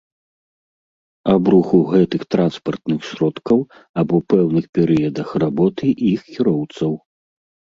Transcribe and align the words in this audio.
Аб 1.33 1.43
руху 1.53 1.81
гэтых 1.91 2.21
транспартных 2.35 2.99
сродкаў 3.09 3.59
або 4.03 4.15
пэўных 4.35 4.65
перыядах 4.81 5.27
работы 5.45 5.85
іх 6.15 6.21
кіроўцаў 6.33 6.91